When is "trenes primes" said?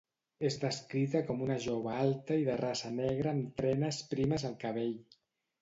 3.63-4.51